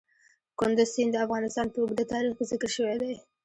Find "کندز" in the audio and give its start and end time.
0.59-0.89